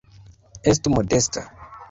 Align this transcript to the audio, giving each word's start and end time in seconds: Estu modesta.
Estu 0.73 0.95
modesta. 0.95 1.47